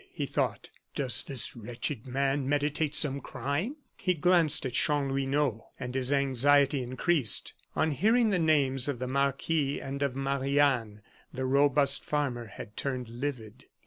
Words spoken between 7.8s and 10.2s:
hearing the names of the marquis and of